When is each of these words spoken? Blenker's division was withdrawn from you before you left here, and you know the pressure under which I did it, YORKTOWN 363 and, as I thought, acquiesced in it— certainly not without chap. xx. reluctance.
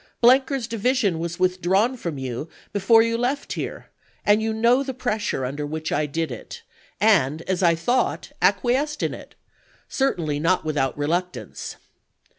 Blenker's 0.19 0.65
division 0.65 1.19
was 1.19 1.37
withdrawn 1.39 1.95
from 1.95 2.17
you 2.17 2.49
before 2.73 3.03
you 3.03 3.19
left 3.19 3.53
here, 3.53 3.89
and 4.25 4.41
you 4.41 4.51
know 4.51 4.81
the 4.81 4.95
pressure 4.95 5.45
under 5.45 5.63
which 5.63 5.91
I 5.91 6.07
did 6.07 6.31
it, 6.31 6.63
YORKTOWN 6.99 7.37
363 7.37 7.37
and, 7.37 7.41
as 7.43 7.61
I 7.61 7.75
thought, 7.75 8.31
acquiesced 8.41 9.03
in 9.03 9.13
it— 9.13 9.35
certainly 9.89 10.39
not 10.39 10.65
without 10.65 10.93
chap. 10.93 10.95
xx. 10.95 11.01
reluctance. 11.01 11.75